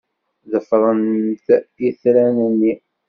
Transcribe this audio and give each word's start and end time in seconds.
Ḍefremt 0.51 1.45
itran-nni. 1.87 2.73